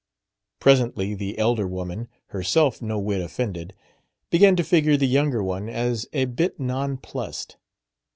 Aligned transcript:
Presently 0.59 1.13
the 1.13 1.37
elder 1.37 1.67
woman, 1.67 2.07
herself 2.29 2.81
no 2.81 2.97
whit 2.97 3.21
offended, 3.21 3.75
began 4.31 4.55
to 4.55 4.63
figure 4.63 4.97
the 4.97 5.05
younger 5.07 5.43
one 5.43 5.69
as 5.69 6.07
a 6.11 6.25
bit 6.25 6.59
nonplused. 6.59 7.55